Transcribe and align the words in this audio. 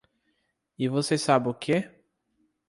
E 0.79 0.87
você 0.89 1.15
sabe 1.15 1.47
o 1.47 1.53
que? 1.53 1.87